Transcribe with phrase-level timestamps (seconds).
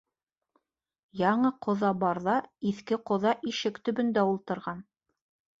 [1.19, 2.37] Яңы ҡоҙа барҙа
[2.71, 4.83] иҫке ҡоҙа ишек төбөндә ултырған.